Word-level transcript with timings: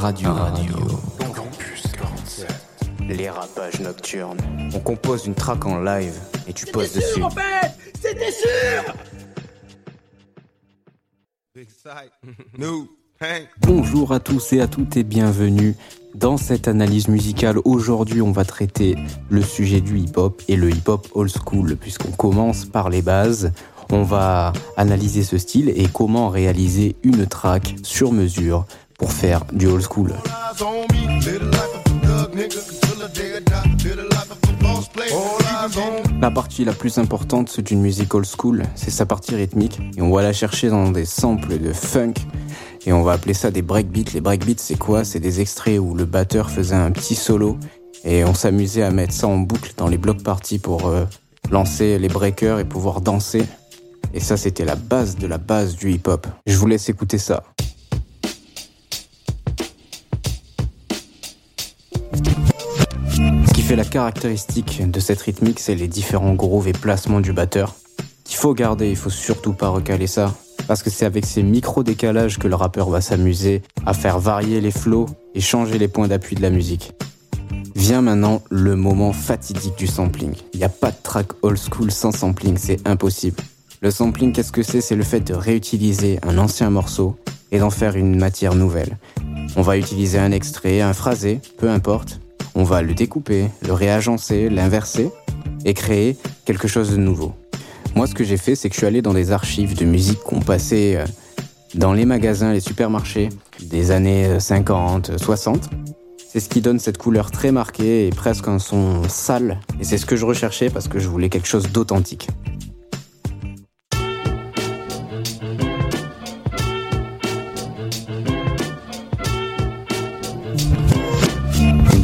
Radio. 0.00 0.30
Radio. 0.30 0.76
Les 3.08 3.30
rapages 3.30 3.80
nocturnes. 3.80 4.36
On 4.74 4.78
compose 4.80 5.24
une 5.24 5.34
track 5.34 5.64
en 5.64 5.80
live 5.80 6.12
et 6.46 6.52
tu 6.52 6.66
poses 6.66 6.92
dessus. 6.92 7.14
Sûr, 7.14 7.26
en 7.26 7.30
fait 7.30 7.72
C'était 7.98 8.30
sûr 8.30 8.94
Bonjour 13.60 14.12
à 14.12 14.20
tous 14.20 14.52
et 14.52 14.60
à 14.60 14.66
toutes 14.66 14.98
et 14.98 15.02
bienvenue 15.02 15.74
dans 16.14 16.36
cette 16.36 16.68
analyse 16.68 17.08
musicale. 17.08 17.56
Aujourd'hui, 17.64 18.20
on 18.20 18.32
va 18.32 18.44
traiter 18.44 18.96
le 19.30 19.40
sujet 19.40 19.80
du 19.80 19.98
hip-hop 19.98 20.42
et 20.48 20.56
le 20.56 20.68
hip-hop 20.70 21.08
old 21.14 21.30
school, 21.30 21.74
puisqu'on 21.76 22.12
commence 22.12 22.66
par 22.66 22.90
les 22.90 23.00
bases. 23.00 23.50
On 23.90 24.02
va 24.02 24.52
analyser 24.76 25.22
ce 25.22 25.38
style 25.38 25.70
et 25.70 25.86
comment 25.90 26.28
réaliser 26.28 26.96
une 27.02 27.26
track 27.26 27.76
sur 27.82 28.12
mesure 28.12 28.66
pour 28.98 29.12
faire 29.12 29.44
du 29.52 29.66
old 29.66 29.82
school. 29.82 30.14
La 36.20 36.30
partie 36.30 36.64
la 36.64 36.72
plus 36.72 36.98
importante 36.98 37.60
d'une 37.60 37.80
musique 37.80 38.14
old 38.14 38.26
school, 38.26 38.62
c'est 38.74 38.90
sa 38.90 39.06
partie 39.06 39.34
rythmique. 39.34 39.80
Et 39.96 40.02
on 40.02 40.12
va 40.12 40.22
la 40.22 40.32
chercher 40.32 40.68
dans 40.68 40.90
des 40.90 41.04
samples 41.04 41.58
de 41.58 41.72
funk. 41.72 42.14
Et 42.86 42.92
on 42.92 43.02
va 43.02 43.12
appeler 43.12 43.34
ça 43.34 43.50
des 43.50 43.62
breakbeats. 43.62 44.12
Les 44.14 44.20
breakbeats, 44.20 44.58
c'est 44.58 44.78
quoi? 44.78 45.04
C'est 45.04 45.20
des 45.20 45.40
extraits 45.40 45.78
où 45.78 45.94
le 45.94 46.04
batteur 46.04 46.50
faisait 46.50 46.76
un 46.76 46.90
petit 46.90 47.16
solo. 47.16 47.58
Et 48.04 48.24
on 48.24 48.34
s'amusait 48.34 48.82
à 48.82 48.90
mettre 48.90 49.12
ça 49.12 49.26
en 49.26 49.38
boucle 49.38 49.72
dans 49.76 49.88
les 49.88 49.98
blocs 49.98 50.22
parties 50.22 50.58
pour 50.60 50.86
euh, 50.86 51.04
lancer 51.50 51.98
les 51.98 52.08
breakers 52.08 52.60
et 52.60 52.64
pouvoir 52.64 53.00
danser. 53.00 53.44
Et 54.14 54.20
ça, 54.20 54.36
c'était 54.36 54.64
la 54.64 54.76
base 54.76 55.16
de 55.16 55.26
la 55.26 55.38
base 55.38 55.74
du 55.74 55.92
hip-hop. 55.92 56.26
Je 56.46 56.56
vous 56.56 56.68
laisse 56.68 56.88
écouter 56.88 57.18
ça. 57.18 57.42
Fait 63.66 63.74
la 63.74 63.84
caractéristique 63.84 64.88
de 64.88 65.00
cette 65.00 65.20
rythmique, 65.22 65.58
c'est 65.58 65.74
les 65.74 65.88
différents 65.88 66.34
grooves 66.34 66.68
et 66.68 66.72
placements 66.72 67.20
du 67.20 67.32
batteur. 67.32 67.74
Qu'il 68.22 68.36
faut 68.36 68.54
garder, 68.54 68.88
il 68.88 68.94
faut 68.94 69.10
surtout 69.10 69.54
pas 69.54 69.70
recaler 69.70 70.06
ça. 70.06 70.32
Parce 70.68 70.84
que 70.84 70.90
c'est 70.90 71.04
avec 71.04 71.26
ces 71.26 71.42
micro-décalages 71.42 72.38
que 72.38 72.46
le 72.46 72.54
rappeur 72.54 72.88
va 72.90 73.00
s'amuser 73.00 73.62
à 73.84 73.92
faire 73.92 74.20
varier 74.20 74.60
les 74.60 74.70
flows 74.70 75.06
et 75.34 75.40
changer 75.40 75.78
les 75.78 75.88
points 75.88 76.06
d'appui 76.06 76.36
de 76.36 76.42
la 76.42 76.50
musique. 76.50 76.92
Vient 77.74 78.02
maintenant 78.02 78.40
le 78.50 78.76
moment 78.76 79.12
fatidique 79.12 79.76
du 79.76 79.88
sampling. 79.88 80.34
Il 80.54 80.58
n'y 80.58 80.64
a 80.64 80.68
pas 80.68 80.92
de 80.92 80.98
track 81.02 81.26
old 81.42 81.58
school 81.58 81.90
sans 81.90 82.12
sampling, 82.12 82.58
c'est 82.58 82.86
impossible. 82.86 83.42
Le 83.80 83.90
sampling, 83.90 84.32
qu'est-ce 84.32 84.52
que 84.52 84.62
c'est? 84.62 84.80
C'est 84.80 84.94
le 84.94 85.02
fait 85.02 85.26
de 85.26 85.34
réutiliser 85.34 86.20
un 86.22 86.38
ancien 86.38 86.70
morceau 86.70 87.16
et 87.50 87.58
d'en 87.58 87.70
faire 87.70 87.96
une 87.96 88.16
matière 88.16 88.54
nouvelle. 88.54 88.96
On 89.56 89.62
va 89.62 89.76
utiliser 89.76 90.20
un 90.20 90.30
extrait, 90.30 90.82
un 90.82 90.92
phrasé, 90.92 91.40
peu 91.58 91.68
importe. 91.68 92.20
On 92.58 92.64
va 92.64 92.80
le 92.80 92.94
découper, 92.94 93.50
le 93.66 93.74
réagencer, 93.74 94.48
l'inverser 94.48 95.10
et 95.66 95.74
créer 95.74 96.16
quelque 96.46 96.66
chose 96.66 96.90
de 96.90 96.96
nouveau. 96.96 97.34
Moi, 97.94 98.06
ce 98.06 98.14
que 98.14 98.24
j'ai 98.24 98.38
fait, 98.38 98.54
c'est 98.54 98.70
que 98.70 98.74
je 98.74 98.78
suis 98.78 98.86
allé 98.86 99.02
dans 99.02 99.12
des 99.12 99.30
archives 99.30 99.76
de 99.76 99.84
musique 99.84 100.20
qu'on 100.20 100.40
passait 100.40 100.96
euh, 100.96 101.04
dans 101.74 101.92
les 101.92 102.06
magasins, 102.06 102.54
les 102.54 102.60
supermarchés 102.60 103.28
des 103.60 103.90
années 103.90 104.40
50, 104.40 105.10
euh, 105.10 105.18
60. 105.18 105.68
C'est 106.16 106.40
ce 106.40 106.48
qui 106.48 106.62
donne 106.62 106.78
cette 106.78 106.96
couleur 106.96 107.30
très 107.30 107.52
marquée 107.52 108.06
et 108.06 108.10
presque 108.10 108.48
un 108.48 108.58
son 108.58 109.06
sale. 109.06 109.60
Et 109.78 109.84
c'est 109.84 109.98
ce 109.98 110.06
que 110.06 110.16
je 110.16 110.24
recherchais 110.24 110.70
parce 110.70 110.88
que 110.88 110.98
je 110.98 111.08
voulais 111.08 111.28
quelque 111.28 111.48
chose 111.48 111.70
d'authentique. 111.70 112.28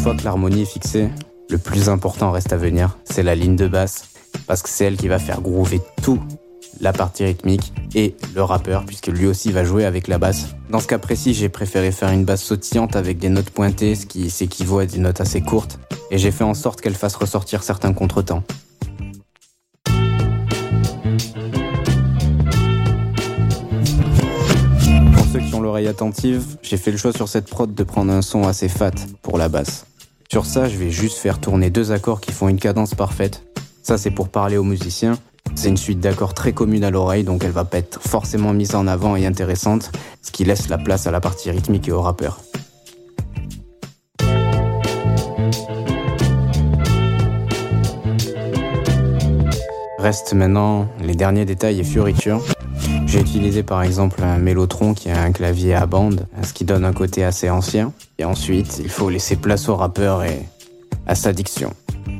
Fois 0.00 0.14
que 0.14 0.24
l'harmonie 0.24 0.62
est 0.62 0.64
fixée, 0.64 1.10
le 1.50 1.58
plus 1.58 1.90
important 1.90 2.30
reste 2.30 2.54
à 2.54 2.56
venir, 2.56 2.96
c'est 3.04 3.22
la 3.22 3.34
ligne 3.34 3.54
de 3.54 3.68
basse, 3.68 4.04
parce 4.46 4.62
que 4.62 4.70
c'est 4.70 4.86
elle 4.86 4.96
qui 4.96 5.08
va 5.08 5.18
faire 5.18 5.42
groover 5.42 5.82
tout, 6.02 6.18
la 6.80 6.94
partie 6.94 7.22
rythmique 7.22 7.74
et 7.94 8.16
le 8.34 8.42
rappeur, 8.42 8.86
puisque 8.86 9.08
lui 9.08 9.26
aussi 9.26 9.52
va 9.52 9.62
jouer 9.62 9.84
avec 9.84 10.08
la 10.08 10.16
basse. 10.16 10.54
Dans 10.70 10.80
ce 10.80 10.86
cas 10.86 10.98
précis, 10.98 11.34
j'ai 11.34 11.50
préféré 11.50 11.92
faire 11.92 12.08
une 12.12 12.24
basse 12.24 12.42
sautillante 12.42 12.96
avec 12.96 13.18
des 13.18 13.28
notes 13.28 13.50
pointées, 13.50 13.94
ce 13.94 14.06
qui 14.06 14.30
s'équivaut 14.30 14.78
à 14.78 14.86
des 14.86 15.00
notes 15.00 15.20
assez 15.20 15.42
courtes, 15.42 15.78
et 16.10 16.16
j'ai 16.16 16.30
fait 16.30 16.44
en 16.44 16.54
sorte 16.54 16.80
qu'elle 16.80 16.94
fasse 16.94 17.16
ressortir 17.16 17.62
certains 17.62 17.92
contretemps. 17.92 18.42
Pour 25.14 25.26
ceux 25.30 25.40
qui 25.40 25.54
ont 25.54 25.60
l'oreille 25.60 25.88
attentive, 25.88 26.56
j'ai 26.62 26.78
fait 26.78 26.90
le 26.90 26.96
choix 26.96 27.12
sur 27.12 27.28
cette 27.28 27.50
prod 27.50 27.74
de 27.74 27.84
prendre 27.84 28.10
un 28.10 28.22
son 28.22 28.44
assez 28.44 28.70
fat 28.70 28.92
pour 29.20 29.36
la 29.36 29.50
basse. 29.50 29.84
Sur 30.32 30.46
ça, 30.46 30.68
je 30.68 30.76
vais 30.76 30.90
juste 30.90 31.18
faire 31.18 31.40
tourner 31.40 31.70
deux 31.70 31.90
accords 31.90 32.20
qui 32.20 32.30
font 32.30 32.48
une 32.48 32.60
cadence 32.60 32.94
parfaite. 32.94 33.42
Ça, 33.82 33.98
c'est 33.98 34.12
pour 34.12 34.28
parler 34.28 34.58
aux 34.58 34.62
musiciens. 34.62 35.18
C'est 35.56 35.68
une 35.68 35.76
suite 35.76 35.98
d'accords 35.98 36.34
très 36.34 36.52
commune 36.52 36.84
à 36.84 36.90
l'oreille, 36.90 37.24
donc 37.24 37.42
elle 37.42 37.50
va 37.50 37.64
pas 37.64 37.78
être 37.78 38.00
forcément 38.00 38.52
mise 38.52 38.76
en 38.76 38.86
avant 38.86 39.16
et 39.16 39.26
intéressante, 39.26 39.90
ce 40.22 40.30
qui 40.30 40.44
laisse 40.44 40.68
la 40.68 40.78
place 40.78 41.08
à 41.08 41.10
la 41.10 41.18
partie 41.18 41.50
rythmique 41.50 41.88
et 41.88 41.92
au 41.92 42.00
rappeur. 42.00 42.38
Reste 49.98 50.32
maintenant 50.34 50.86
les 51.02 51.16
derniers 51.16 51.44
détails 51.44 51.80
et 51.80 51.84
fioritures. 51.84 52.44
J'ai 53.10 53.18
utilisé 53.18 53.64
par 53.64 53.82
exemple 53.82 54.22
un 54.22 54.38
Mélotron 54.38 54.94
qui 54.94 55.10
a 55.10 55.20
un 55.20 55.32
clavier 55.32 55.74
à 55.74 55.84
bande, 55.84 56.28
ce 56.44 56.52
qui 56.52 56.64
donne 56.64 56.84
un 56.84 56.92
côté 56.92 57.24
assez 57.24 57.50
ancien. 57.50 57.92
Et 58.18 58.24
ensuite, 58.24 58.78
il 58.78 58.88
faut 58.88 59.10
laisser 59.10 59.34
place 59.34 59.68
au 59.68 59.74
rappeur 59.74 60.22
et 60.22 60.46
à 61.08 61.16
sa 61.16 61.32
diction. 61.32 61.72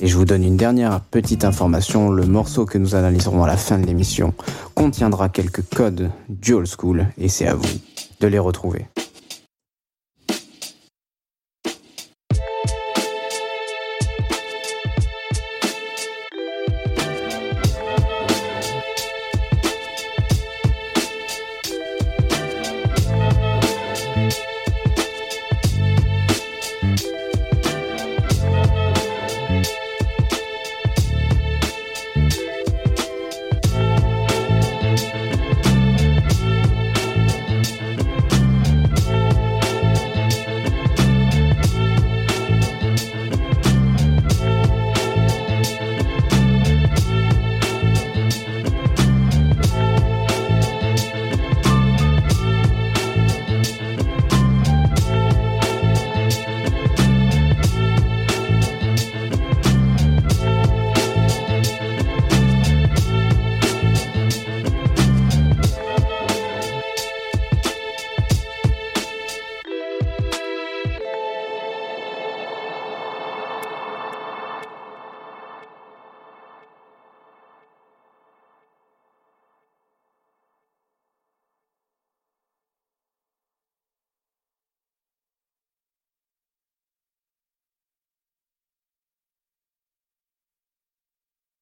Et 0.00 0.06
je 0.06 0.16
vous 0.16 0.24
donne 0.24 0.42
une 0.42 0.56
dernière 0.56 1.02
petite 1.02 1.44
information, 1.44 2.08
le 2.08 2.24
morceau 2.24 2.64
que 2.64 2.78
nous 2.78 2.94
analyserons 2.94 3.44
à 3.44 3.46
la 3.46 3.58
fin 3.58 3.78
de 3.78 3.84
l'émission 3.84 4.32
contiendra 4.74 5.28
quelques 5.28 5.62
codes 5.76 6.10
du 6.30 6.54
old 6.54 6.66
school 6.66 7.08
et 7.18 7.28
c'est 7.28 7.46
à 7.46 7.54
vous 7.54 7.68
de 8.20 8.26
les 8.26 8.38
retrouver. 8.38 8.86